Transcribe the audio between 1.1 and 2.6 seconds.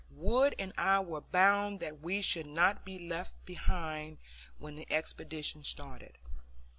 bound that we should